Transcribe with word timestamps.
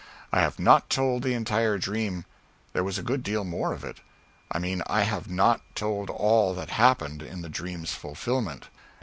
I 0.33 0.39
have 0.41 0.57
not 0.57 0.89
told 0.89 1.21
the 1.21 1.35
entire 1.35 1.77
dream. 1.77 2.25
There 2.73 2.83
was 2.83 2.97
a 2.97 3.03
good 3.03 3.21
deal 3.21 3.43
more 3.43 3.71
of 3.71 3.83
it. 3.83 3.99
I 4.51 4.57
mean 4.57 4.81
I 4.87 5.03
have 5.03 5.29
not 5.29 5.61
told 5.75 6.09
all 6.09 6.55
that 6.55 6.71
happened 6.71 7.21
in 7.21 7.43
the 7.43 7.49
dream's 7.49 7.93
fulfilment. 7.93 8.65